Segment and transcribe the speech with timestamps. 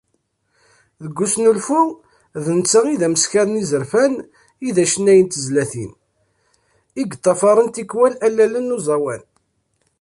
[1.03, 1.81] Deg usnulfu,
[2.43, 4.05] d netta i d ameskar n yisefra,
[4.67, 5.99] i d acennay n tezlatin i
[7.09, 9.21] yeṭṭafaren tikwal allalen n uẓawan.